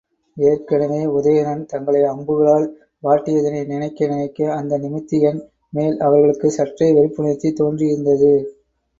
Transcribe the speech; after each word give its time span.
ஏற்கெனவே 0.37 1.01
உதயணன் 1.09 1.65
தங்களை 1.65 1.99
அம்புகளால் 2.03 2.65
வாட்டியதனை 3.03 3.61
நினைக்க 3.65 4.07
நினைக்க 4.07 4.47
அந்த 4.53 4.77
நிமித்திகன்மேல் 4.77 5.97
அவர்களுக்குச் 5.97 6.57
சற்றே 6.57 6.87
வெறுப்புணர்ச்சி 6.91 7.51
தோன்றியிருந்தது. 7.59 8.33